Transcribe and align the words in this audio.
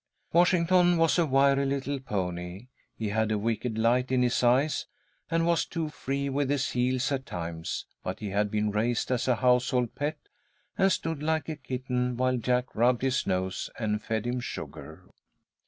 Washington 0.33 0.97
was 0.97 1.19
a 1.19 1.27
wiry 1.27 1.63
little 1.63 1.99
pony. 1.99 2.69
He 2.97 3.09
had 3.09 3.31
a 3.31 3.37
wicked 3.37 3.77
light 3.77 4.11
in 4.11 4.23
his 4.23 4.43
eyes, 4.43 4.87
and 5.29 5.45
was 5.45 5.63
too 5.63 5.89
free 5.89 6.27
with 6.27 6.49
his 6.49 6.71
heels 6.71 7.11
at 7.11 7.27
times, 7.27 7.85
but 8.01 8.19
he 8.19 8.31
had 8.31 8.49
been 8.49 8.71
raised 8.71 9.11
as 9.11 9.27
a 9.27 9.35
household 9.35 9.93
pet, 9.93 10.17
and 10.75 10.91
stood 10.91 11.21
like 11.21 11.47
a 11.49 11.55
kitten 11.55 12.17
while 12.17 12.37
Jack 12.37 12.73
rubbed 12.73 13.03
his 13.03 13.27
nose 13.27 13.69
and 13.77 14.01
fed 14.01 14.25
him 14.25 14.39
sugar. 14.39 15.03